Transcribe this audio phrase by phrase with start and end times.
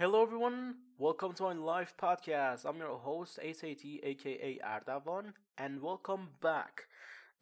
[0.00, 0.76] Hello, everyone.
[0.96, 2.64] Welcome to my live podcast.
[2.64, 6.84] I'm your host, ASAT, aka Ardavan, and welcome back.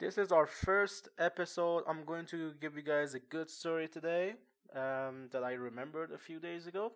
[0.00, 1.84] This is our first episode.
[1.86, 4.34] I'm going to give you guys a good story today
[4.74, 6.94] um, that I remembered a few days ago.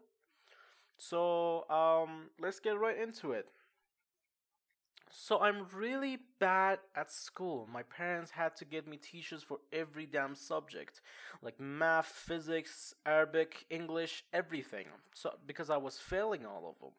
[0.96, 3.47] So, um, let's get right into it.
[5.15, 7.69] So I'm really bad at school.
[7.71, 11.03] My parents had to get me teachers for every damn subject,
[11.43, 14.87] like math, physics, Arabic, English, everything.
[15.12, 16.93] So because I was failing all of them.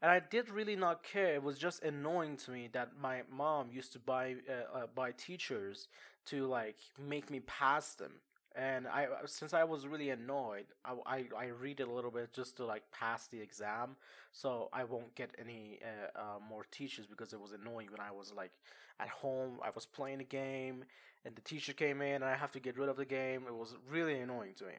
[0.00, 1.34] And I did really not care.
[1.34, 5.10] It was just annoying to me that my mom used to buy uh, uh, buy
[5.10, 5.88] teachers
[6.26, 8.12] to like make me pass them
[8.56, 12.32] and I since I was really annoyed, I, I, I read it a little bit
[12.32, 13.96] just to like pass the exam,
[14.32, 18.10] so I won't get any uh, uh, more teachers because it was annoying when I
[18.12, 18.52] was like
[18.98, 19.58] at home.
[19.62, 20.84] I was playing a game,
[21.24, 23.44] and the teacher came in, and I have to get rid of the game.
[23.46, 24.72] It was really annoying to me.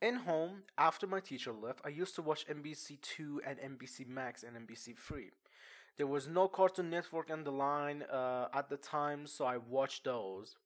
[0.00, 4.44] In home, after my teacher left, I used to watch MBC Two and MBC Max
[4.44, 5.30] and MBC Three.
[5.96, 10.04] There was no Cartoon Network on the line uh, at the time, so I watched
[10.04, 10.56] those.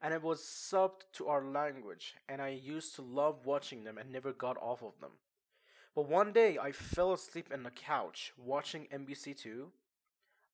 [0.00, 4.10] And it was subbed to our language, and I used to love watching them and
[4.10, 5.12] never got off of them.
[5.94, 9.66] But one day I fell asleep on the couch watching MBC2.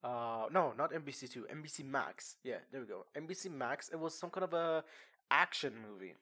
[0.03, 2.37] Uh, no, not MBC2, MBC Max.
[2.43, 3.07] Yeah, there we go.
[3.17, 3.89] MBC Max.
[3.89, 4.85] It was some kind of a
[5.31, 6.15] action movie.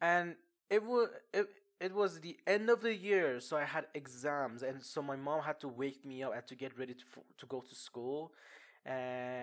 [0.00, 0.36] And
[0.68, 1.48] it was it,
[1.82, 5.42] it was the end of the year, so I had exams, and so my mom
[5.42, 7.04] had to wake me up and to get ready to
[7.38, 8.32] to go to school,
[8.86, 8.90] uh,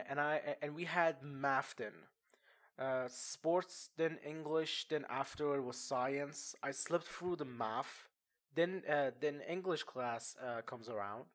[0.10, 1.94] and I and we had math then,
[2.80, 6.56] uh, sports then English then after it was science.
[6.64, 8.08] I slipped through the math,
[8.56, 11.26] then uh, then English class uh, comes around.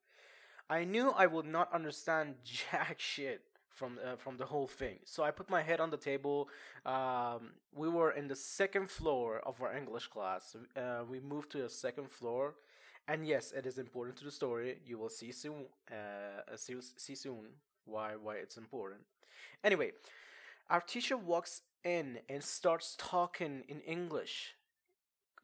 [0.70, 3.42] I knew I would not understand jack shit
[3.74, 4.96] from uh, from the whole thing.
[5.04, 6.48] So I put my head on the table.
[6.86, 10.56] Um, we were in the second floor of our English class.
[10.76, 12.54] Uh, we moved to the second floor,
[13.08, 14.78] and yes, it is important to the story.
[14.86, 15.66] You will see soon.
[15.90, 17.44] Uh, see, see soon
[17.84, 19.00] why why it's important.
[19.62, 19.92] Anyway,
[20.70, 24.54] our teacher walks in and starts talking in English.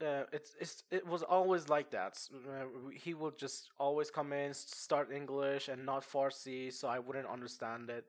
[0.01, 2.19] Uh, it's, it's it was always like that.
[2.33, 7.27] Uh, he would just always come in, start English and not Farsi, so I wouldn't
[7.27, 8.07] understand it.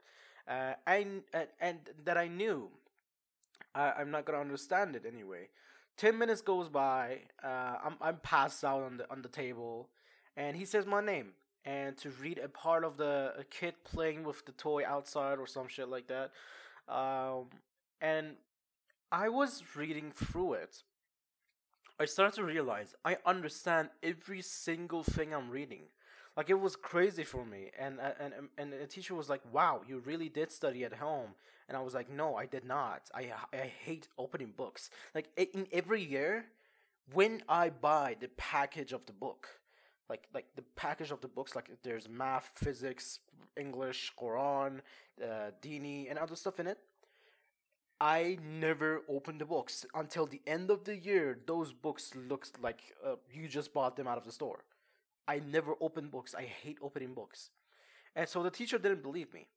[0.47, 2.69] Uh, and, and and that I knew,
[3.75, 5.50] I, I'm not gonna understand it anyway.
[5.97, 7.19] Ten minutes goes by.
[7.44, 9.90] Uh, I'm I'm passed out on the on the table,
[10.38, 11.34] and he says my name
[11.66, 15.47] and to read a part of the a kid playing with the toy outside or
[15.47, 16.31] some shit like that.
[16.88, 17.47] Um,
[18.01, 18.35] and
[19.12, 20.84] I was reading through it
[22.01, 25.84] I started to realize I understand every single thing I'm reading.
[26.35, 30.00] Like it was crazy for me, and and and the teacher was like, "Wow, you
[30.00, 31.35] really did study at home."
[31.67, 33.01] And I was like, "No, I did not.
[33.13, 34.89] I I hate opening books.
[35.13, 36.45] Like in every year,
[37.13, 39.62] when I buy the package of the book,
[40.09, 43.19] like like the package of the books, like there's math, physics,
[43.56, 44.79] English, Quran,
[45.23, 46.79] uh, Dini, and other stuff in it.
[48.01, 51.39] I never opened the books until the end of the year.
[51.45, 54.66] Those books looked like uh, you just bought them out of the store.
[55.28, 56.35] I never opened books.
[56.35, 57.51] I hate opening books,
[58.16, 59.47] and so the teacher didn't believe me.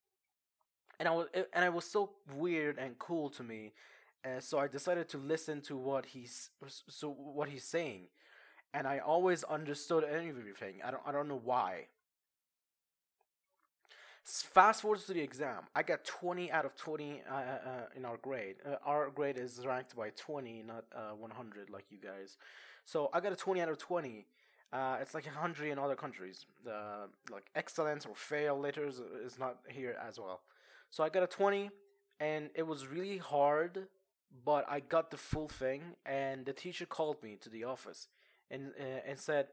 [1.00, 3.72] And I was and it was so weird and cool to me,
[4.22, 6.50] and so I decided to listen to what he's
[6.88, 8.08] so what he's saying,
[8.74, 10.82] and I always understood everything.
[10.84, 11.88] I don't I don't know why.
[14.24, 15.64] Fast forward to the exam.
[15.74, 18.56] I got 20 out of 20 uh, uh, uh, in our grade.
[18.66, 22.38] Uh, our grade is ranked by 20, not uh, 100 like you guys.
[22.86, 24.24] So I got a 20 out of 20.
[24.72, 26.46] Uh, it's like 100 in other countries.
[27.30, 30.40] like excellence or fail letters is not here as well.
[30.90, 31.70] So I got a 20,
[32.18, 33.88] and it was really hard,
[34.42, 35.82] but I got the full thing.
[36.06, 38.08] And the teacher called me to the office
[38.50, 38.72] and
[39.06, 39.48] and said,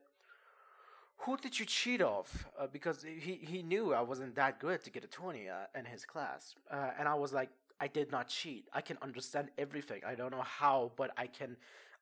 [1.22, 2.48] who did you cheat off?
[2.60, 5.86] Uh, because he, he knew I wasn't that good to get a 20 uh, in
[5.86, 6.56] his class.
[6.70, 7.50] Uh, and I was like,
[7.80, 8.68] I did not cheat.
[8.74, 10.02] I can understand everything.
[10.06, 11.58] I don't know how, but I can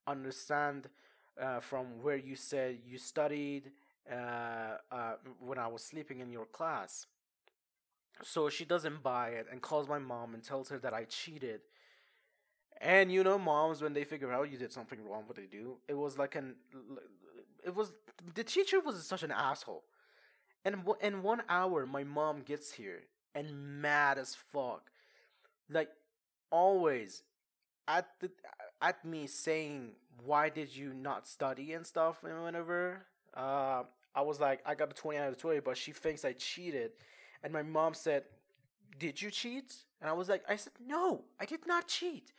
[0.08, 0.88] understand
[1.42, 3.72] uh, from where you said you studied
[4.12, 7.06] uh, uh, when I was sleeping in your class.
[8.24, 11.62] So she doesn't buy it and calls my mom and tells her that I cheated.
[12.82, 15.78] And you know, moms, when they figure out you did something wrong, what they do?
[15.88, 16.56] It was like an
[17.66, 17.94] it was
[18.36, 19.84] the teacher was such an asshole.
[20.66, 24.92] And in one hour, my mom gets here and mad as fuck,
[25.70, 25.90] like
[26.52, 27.24] always
[27.88, 28.30] at the
[28.82, 29.92] at me saying
[30.24, 33.06] why did you not study and stuff and whenever
[33.36, 33.84] uh,
[34.16, 36.92] I was like I got a 20 out of 20 but she thinks I cheated.
[37.44, 38.24] And my mom said
[38.98, 39.74] did you cheat?
[40.02, 42.32] And I was like I said no I did not cheat.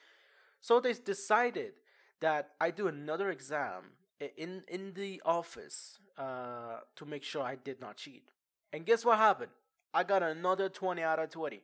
[0.61, 1.73] So they decided
[2.21, 3.93] that I do another exam
[4.37, 8.25] in in the office uh, to make sure I did not cheat.
[8.73, 9.51] And guess what happened?
[9.93, 11.63] I got another 20 out of 20.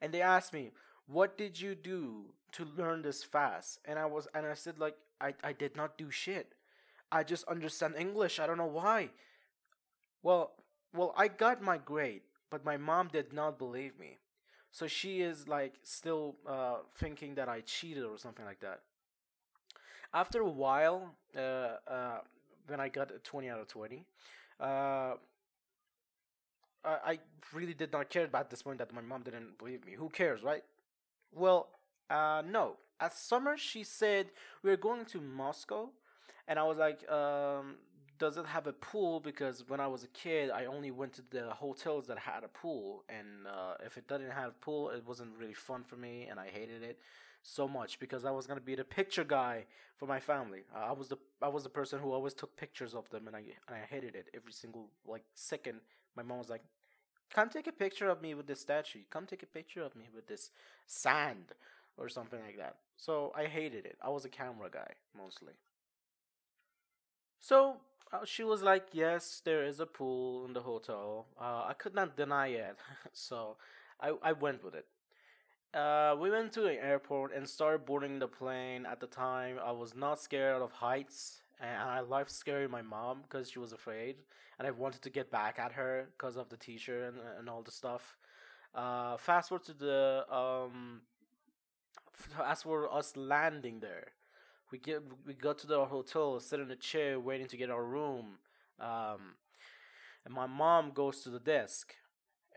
[0.00, 0.72] And they asked me,
[1.06, 4.96] "What did you do to learn this fast?" And I was and I said like
[5.20, 6.54] I I did not do shit.
[7.10, 8.40] I just understand English.
[8.40, 9.10] I don't know why.
[10.22, 10.52] Well,
[10.94, 14.18] well, I got my grade, but my mom did not believe me.
[14.70, 18.80] So she is like still uh, thinking that I cheated or something like that.
[20.14, 22.18] After a while, uh, uh,
[22.66, 24.04] when I got a 20 out of 20,
[24.60, 25.14] uh,
[26.84, 27.18] I
[27.52, 29.92] really did not care about this point that my mom didn't believe me.
[29.92, 30.64] Who cares, right?
[31.32, 31.68] Well,
[32.10, 32.76] uh, no.
[33.00, 34.28] At summer, she said
[34.62, 35.90] we are going to Moscow,
[36.48, 37.76] and I was like, um,
[38.18, 39.20] does it have a pool?
[39.20, 42.48] Because when I was a kid, I only went to the hotels that had a
[42.48, 46.26] pool, and uh, if it didn't have a pool, it wasn't really fun for me,
[46.30, 46.98] and I hated it
[47.42, 49.66] so much because I was gonna be the picture guy
[49.96, 50.60] for my family.
[50.74, 53.36] Uh, I was the I was the person who always took pictures of them, and
[53.36, 55.80] I and I hated it every single like second.
[56.16, 56.62] My mom was like,
[57.30, 59.00] "Come take a picture of me with this statue.
[59.10, 60.50] Come take a picture of me with this
[60.86, 61.54] sand."
[61.98, 62.76] Or something like that.
[62.96, 63.98] So I hated it.
[64.02, 65.52] I was a camera guy mostly.
[67.40, 67.76] So
[68.12, 71.94] uh, she was like, "Yes, there is a pool in the hotel." Uh, I could
[71.94, 72.76] not deny it,
[73.12, 73.56] so
[74.00, 74.86] I I went with it.
[75.74, 78.84] Uh, we went to the airport and started boarding the plane.
[78.84, 83.22] At the time, I was not scared of heights, and I loved scaring my mom
[83.22, 84.16] because she was afraid,
[84.58, 87.62] and I wanted to get back at her because of the teacher and and all
[87.62, 88.16] the stuff.
[88.74, 91.02] Uh, fast forward to the um,
[92.12, 94.08] fast forward us landing there.
[94.70, 97.84] We get we go to the hotel, sit in a chair, waiting to get our
[97.84, 98.38] room.
[98.78, 99.36] Um,
[100.24, 101.94] and my mom goes to the desk,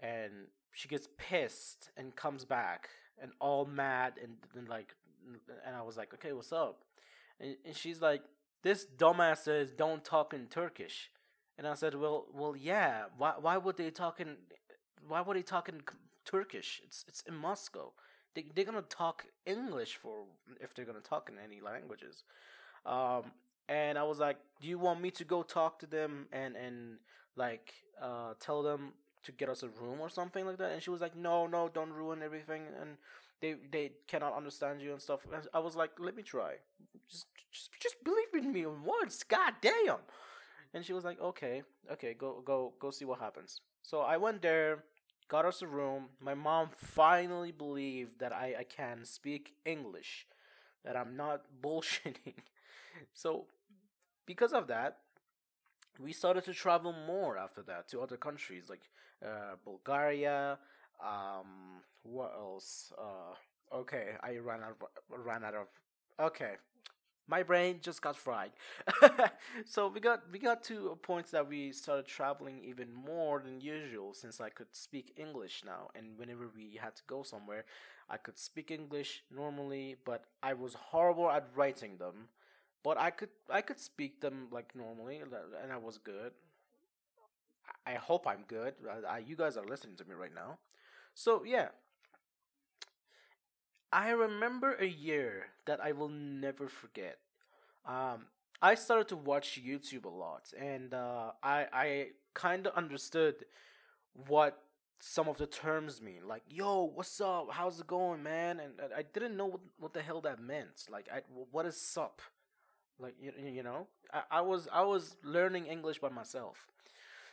[0.01, 2.89] and she gets pissed and comes back
[3.19, 4.93] and all mad and, and like
[5.65, 6.83] and I was like, okay, what's up?
[7.39, 8.21] And, and she's like,
[8.61, 11.09] this dumbass says don't talk in Turkish,
[11.57, 13.05] and I said, well, well, yeah.
[13.17, 14.35] Why why would they talk in
[15.07, 15.81] why would they talk in
[16.25, 16.81] Turkish?
[16.83, 17.93] It's it's in Moscow.
[18.33, 20.25] They they're gonna talk English for
[20.59, 22.23] if they're gonna talk in any languages.
[22.85, 23.31] Um,
[23.69, 26.97] and I was like, do you want me to go talk to them and and
[27.35, 28.93] like uh tell them
[29.25, 31.69] to get us a room or something like that and she was like no no
[31.73, 32.97] don't ruin everything and
[33.41, 35.25] they they cannot understand you and stuff.
[35.33, 36.53] And i was like let me try.
[37.09, 39.99] Just just just believe in me once god damn
[40.73, 43.61] and she was like okay okay go go go see what happens.
[43.83, 44.83] So i went there
[45.27, 46.05] got us a room.
[46.19, 50.27] My mom finally believed that i i can speak english
[50.83, 52.35] that i'm not bullshitting.
[53.13, 53.47] So
[54.25, 54.97] because of that
[55.99, 58.89] we started to travel more after that to other countries like
[59.25, 60.57] uh, Bulgaria.
[61.03, 62.93] Um, what else?
[62.97, 65.67] Uh, okay, I ran out of ran out of.
[66.19, 66.53] Okay,
[67.27, 68.51] my brain just got fried.
[69.65, 73.61] so we got we got to a point that we started traveling even more than
[73.61, 77.65] usual since I could speak English now, and whenever we had to go somewhere,
[78.09, 82.29] I could speak English normally, but I was horrible at writing them
[82.83, 86.33] but I could I could speak them like normally, and I was good.
[87.85, 88.73] I hope I'm good.
[89.07, 90.59] I, you guys are listening to me right now,
[91.13, 91.69] so yeah.
[93.91, 97.17] I remember a year that I will never forget.
[97.85, 98.25] Um,
[98.61, 103.45] I started to watch YouTube a lot, and uh, I I kind of understood
[104.27, 104.61] what
[104.99, 106.27] some of the terms mean.
[106.27, 107.47] Like, yo, what's up?
[107.51, 108.59] How's it going, man?
[108.59, 110.85] And I didn't know what, what the hell that meant.
[110.89, 111.21] Like, I,
[111.51, 112.21] what is sup?
[112.99, 116.67] like you, you know I, I was i was learning english by myself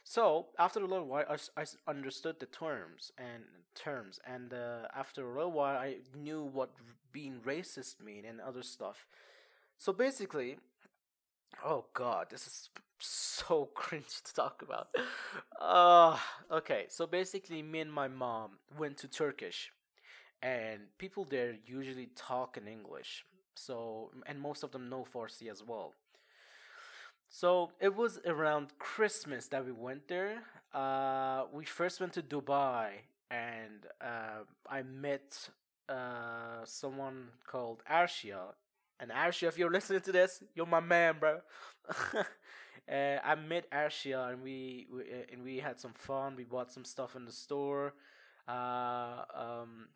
[0.04, 3.44] so after a little while i, I understood the terms and
[3.74, 6.70] terms and uh, after a little while i knew what
[7.12, 9.06] being racist mean and other stuff
[9.78, 10.58] so basically
[11.64, 12.68] oh god this is
[12.98, 14.88] so cringe to talk about
[15.60, 16.18] uh
[16.50, 19.70] okay so basically me and my mom went to turkish
[20.42, 25.62] and people there usually talk in english so, and most of them know Farsi as
[25.62, 25.94] well.
[27.34, 30.42] So it was around Christmas that we went there.
[30.74, 32.90] Uh, we first went to Dubai,
[33.30, 35.48] and uh, I met
[35.88, 38.52] uh, someone called Arshia.
[39.00, 41.40] And Arshia, if you're listening to this, you're my man, bro.
[42.88, 46.36] I met Arshia, and we, we and we had some fun.
[46.36, 47.94] We bought some stuff in the store.
[48.46, 49.88] Uh, um,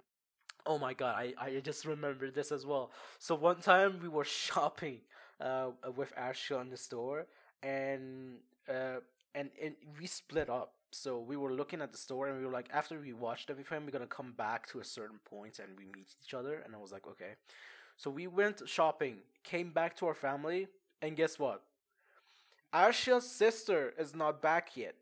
[0.66, 2.90] oh my god, I, I just remembered this as well.
[3.19, 5.00] So one time we were shopping
[5.40, 7.26] uh, with Ashley in the store,
[7.62, 8.38] and
[8.69, 9.00] uh,
[9.35, 10.73] and and we split up.
[10.93, 13.85] So we were looking at the store, and we were like, after we watched everything,
[13.85, 16.62] we're gonna come back to a certain point, and we meet each other.
[16.64, 17.35] And I was like, okay.
[17.97, 20.69] So we went shopping, came back to our family,
[21.02, 21.62] and guess what?
[22.73, 24.95] Arshia's sister is not back yet,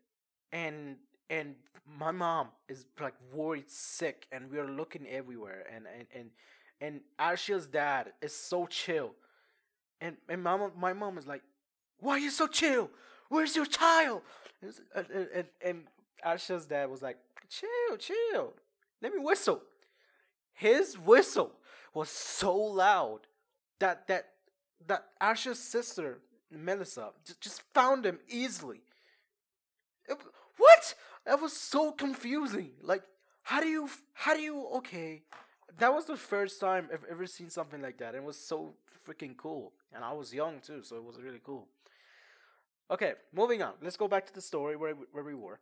[0.51, 0.97] and
[1.29, 6.29] and my mom is like worried sick, and we are looking everywhere, and and and
[6.81, 9.11] and Arshia's dad is so chill,
[10.01, 11.41] and and mama, my mom is like,
[11.99, 12.89] "Why are you so chill?
[13.29, 14.21] Where's your child?"
[14.61, 17.17] And and, and, and dad was like,
[17.49, 18.53] "Chill, chill.
[19.01, 19.61] Let me whistle."
[20.53, 21.51] His whistle
[21.93, 23.21] was so loud
[23.79, 24.29] that that
[24.87, 26.19] that Arshia's sister
[26.51, 28.81] Melissa just, just found him easily.
[30.07, 30.17] It,
[30.57, 30.95] what?
[31.25, 32.71] That was so confusing.
[32.81, 33.03] Like,
[33.43, 33.89] how do you?
[34.13, 34.67] How do you?
[34.77, 35.23] Okay,
[35.77, 38.15] that was the first time I've ever seen something like that.
[38.15, 38.73] It was so
[39.07, 41.67] freaking cool, and I was young too, so it was really cool.
[42.89, 43.73] Okay, moving on.
[43.81, 45.59] Let's go back to the story where where we were.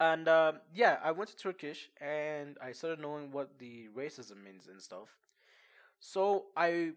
[0.00, 4.66] And um, yeah, I went to Turkish and I started knowing what the racism means
[4.66, 5.16] and stuff.
[6.00, 6.92] So I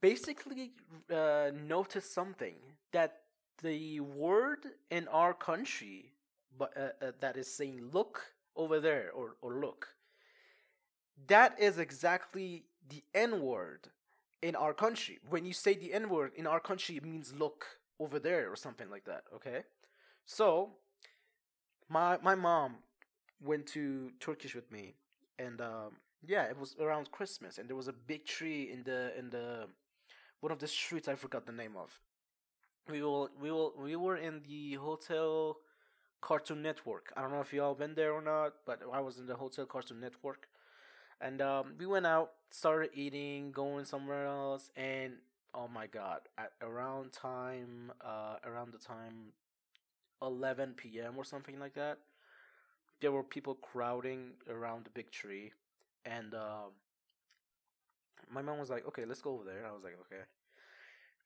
[0.00, 0.72] basically
[1.12, 2.56] uh, noticed something
[2.92, 3.18] that
[3.62, 6.12] the word in our country,
[6.58, 9.88] but uh, uh, that is saying "look" over there or or "look,"
[11.26, 13.88] that is exactly the N word
[14.42, 15.18] in our country.
[15.28, 17.66] When you say the N word in our country, it means "look"
[17.98, 19.24] over there or something like that.
[19.34, 19.62] Okay,
[20.24, 20.70] so
[21.88, 22.76] my my mom
[23.42, 24.94] went to Turkish with me,
[25.38, 25.96] and um,
[26.26, 29.66] yeah, it was around Christmas, and there was a big tree in the in the
[30.40, 32.00] one of the streets I forgot the name of.
[32.88, 35.58] We will we will we were in the hotel
[36.20, 37.12] Cartoon Network.
[37.16, 39.66] I don't know if y'all been there or not, but I was in the hotel
[39.66, 40.48] Cartoon Network,
[41.20, 45.14] and um, we went out, started eating, going somewhere else, and
[45.54, 49.32] oh my god, at around time, uh, around the time
[50.22, 51.14] 11 p.m.
[51.16, 51.98] or something like that,
[53.00, 55.52] there were people crowding around the big tree,
[56.04, 56.72] and um,
[58.32, 60.22] my mom was like, "Okay, let's go over there." I was like, "Okay,"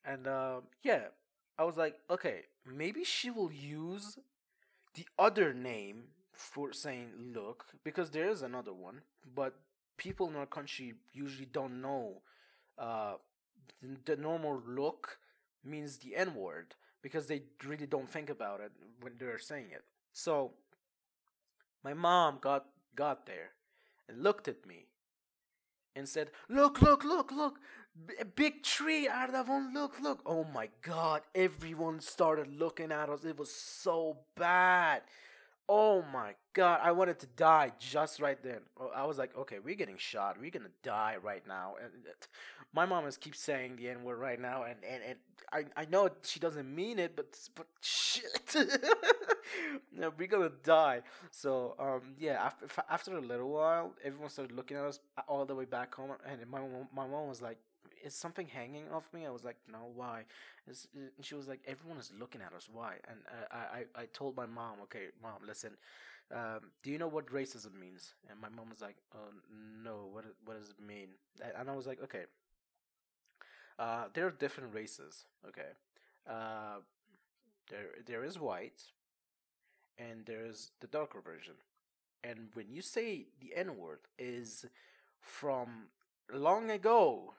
[0.05, 1.05] and um, yeah,
[1.59, 4.19] I was like, "Okay, maybe she will use
[4.95, 9.03] the other name for saying look because there is another one,
[9.35, 9.55] but
[9.97, 12.23] people in our country usually don't know
[12.79, 13.15] uh,
[13.83, 15.19] the, the normal look
[15.65, 19.85] means the N word because they really don't think about it when they're saying it.
[20.13, 20.53] So
[21.83, 23.51] my mom got got there
[24.09, 24.87] and looked at me
[25.97, 27.59] and said, "Look, look, look, look!
[28.21, 29.73] A big tree, Ardavan!
[29.73, 30.21] Look, look!
[30.27, 31.23] Oh my God!
[31.35, 33.25] Everyone started looking at us.
[33.25, 35.03] It was so bad.
[35.69, 38.61] Oh my god, I wanted to die just right then.
[38.95, 40.39] I was like, okay, we're getting shot.
[40.41, 41.75] We're gonna die right now.
[41.83, 42.27] And uh,
[42.75, 45.19] my mom is keeps saying the N word right now, and, and, and
[45.77, 48.55] I, I know she doesn't mean it, but but shit,
[49.99, 51.03] yeah, we're gonna die.
[51.31, 55.45] So um yeah, after after a little while, everyone started looking at us uh, all
[55.45, 56.61] the way back home, and my
[56.95, 57.59] my mom was like,
[58.05, 59.27] is something hanging off me?
[59.27, 60.25] I was like, no, why?
[60.69, 60.73] Uh,
[61.17, 62.69] and she was like, everyone is looking at us.
[62.73, 62.95] Why?
[63.09, 63.19] And
[63.51, 65.73] I, I, I told my mom, okay, mom, listen,
[66.33, 68.15] um, do you know what racism means?
[68.31, 69.33] And my mom was like, oh,
[69.83, 71.09] no, what, what does it mean?
[71.59, 72.25] And I was like, okay,
[73.79, 75.73] uh, there are different races, okay?
[76.29, 76.81] Uh,
[77.71, 78.83] there, there is white,
[79.99, 81.55] and there's the darker version.
[82.23, 84.65] And when you say the N word is
[85.21, 85.89] from
[86.33, 87.35] long ago,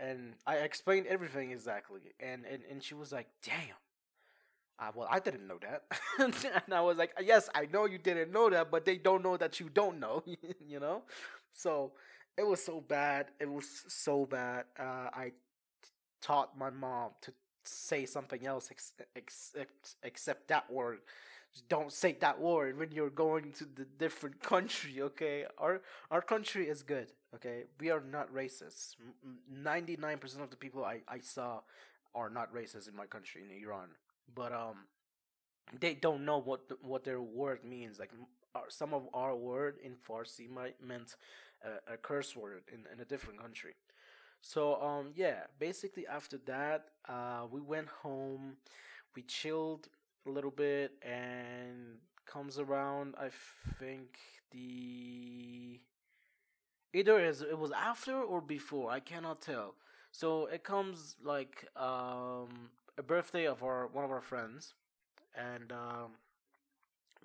[0.00, 3.76] and I explained everything exactly, and and, and she was like, "Damn."
[4.80, 5.82] Uh, well, I didn't know that,
[6.18, 9.36] and I was like, "Yes, I know you didn't know that, but they don't know
[9.36, 10.22] that you don't know,
[10.66, 11.02] you know."
[11.52, 11.92] So
[12.38, 13.26] it was so bad.
[13.38, 14.64] It was so bad.
[14.78, 15.32] Uh, I
[16.22, 17.32] taught my mom to
[17.64, 21.00] say something else ex- ex- ex- except that word
[21.68, 26.68] don't say that word when you're going to the different country okay our our country
[26.68, 28.96] is good okay we are not racist
[29.52, 31.60] 99% of the people i i saw
[32.14, 33.88] are not racist in my country in iran
[34.34, 34.86] but um
[35.78, 38.10] they don't know what the, what their word means like
[38.54, 41.14] our, some of our word in farsi might meant
[41.64, 43.74] a, a curse word in, in a different country.
[44.40, 48.56] So um yeah basically after that uh we went home
[49.16, 49.88] we chilled
[50.26, 53.30] a little bit and comes around I
[53.78, 54.18] think
[54.52, 55.80] the
[56.92, 59.74] either is it was after or before I cannot tell.
[60.12, 62.70] So it comes like um
[63.00, 64.74] a birthday of our one of our friends
[65.36, 66.12] and um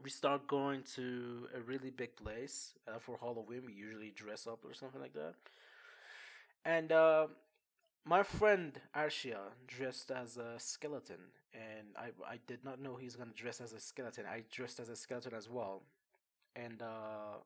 [0.04, 4.60] we start going to a really big place uh, for Halloween we usually dress up
[4.66, 5.36] or something like that
[6.64, 7.28] and uh,
[8.06, 13.32] my friend Arshia dressed as a skeleton, and I I did not know he's gonna
[13.36, 14.26] dress as a skeleton.
[14.26, 15.84] I dressed as a skeleton as well,
[16.56, 17.40] and uh,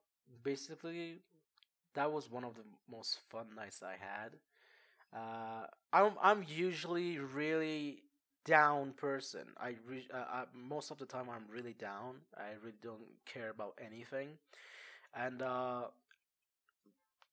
[0.43, 1.19] basically
[1.95, 4.37] that was one of the most fun nights I had.
[5.13, 8.03] Uh, I'm I'm usually really
[8.45, 9.41] down person.
[9.59, 12.15] I, re- uh, most of the time I'm really down.
[12.37, 14.29] I really don't care about anything,
[15.15, 15.85] and uh,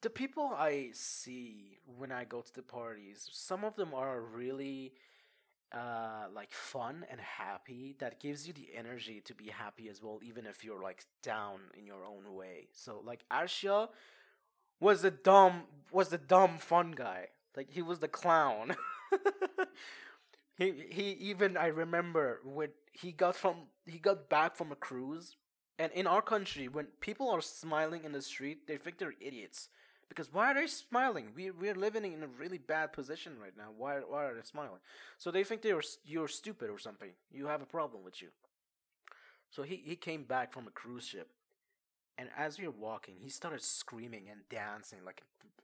[0.02, 4.92] the people I see when I go to the parties, some of them are really
[5.72, 7.96] uh like fun and happy.
[8.00, 11.60] That gives you the energy to be happy as well even if you're like down
[11.78, 12.68] in your own way.
[12.72, 13.88] So like Arshia
[14.80, 17.28] was the dumb was the dumb fun guy.
[17.56, 18.76] Like he was the clown
[20.56, 25.36] he he even I remember when he got from he got back from a cruise
[25.78, 29.68] and in our country when people are smiling in the street they think they're idiots
[30.08, 31.32] because why are they smiling?
[31.34, 33.70] We we're living in a really bad position right now.
[33.76, 34.80] Why why are they smiling?
[35.18, 37.10] So they think they're you're stupid or something.
[37.30, 38.28] You have a problem with you.
[39.50, 41.28] So he he came back from a cruise ship,
[42.18, 45.22] and as we were walking, he started screaming and dancing like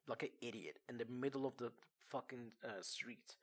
[0.08, 1.72] like an idiot in the middle of the
[2.10, 3.36] fucking uh, street.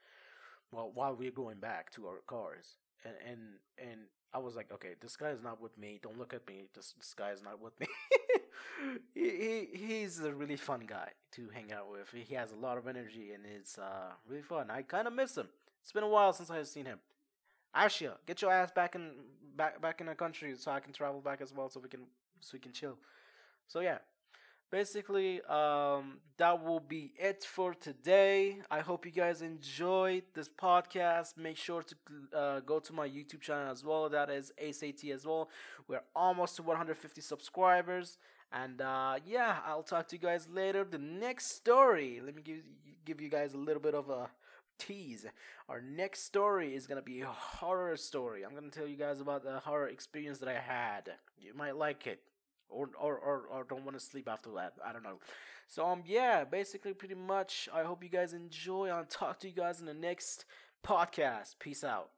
[0.71, 3.39] While while we are going back to our cars, and and
[3.77, 3.99] and
[4.33, 5.99] I was like, okay, this guy is not with me.
[6.01, 6.67] Don't look at me.
[6.75, 7.87] This this guy is not with me.
[9.13, 12.09] he, he he's a really fun guy to hang out with.
[12.13, 14.69] He has a lot of energy and it's uh really fun.
[14.69, 15.47] I kind of miss him.
[15.81, 16.99] It's been a while since I've seen him.
[17.75, 19.11] Arshia, get your ass back in
[19.55, 22.01] back back in the country so I can travel back as well so we can
[22.39, 22.97] so we can chill.
[23.67, 23.99] So yeah,
[24.71, 28.57] basically um that will be it for today.
[28.71, 31.37] I hope you guys enjoyed this podcast.
[31.37, 31.95] Make sure to
[32.37, 34.07] uh, go to my youtube channel as well.
[34.09, 35.49] That is sat as well.
[35.87, 38.17] We're almost to 150 subscribers.
[38.51, 40.83] And uh, yeah i'll talk to you guys later.
[40.83, 42.63] The next story let me give
[43.05, 44.29] give you guys a little bit of a
[44.77, 45.25] tease.
[45.67, 48.43] Our next story is gonna be a horror story.
[48.43, 51.11] I'm gonna tell you guys about the horror experience that i had.
[51.37, 52.21] You might like it
[52.69, 54.73] or or or, or don't want to sleep after that.
[54.85, 55.19] I don't know.
[55.67, 58.89] So um yeah, basically pretty much I hope you guys enjoy.
[58.89, 60.45] I'll talk to you guys in the next
[60.85, 61.59] podcast.
[61.59, 62.09] Peace out.